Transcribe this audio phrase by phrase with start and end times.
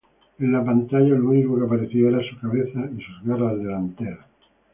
[0.39, 4.25] En la pantalla lo único que aparecía era su cabeza y sus garras delanteras.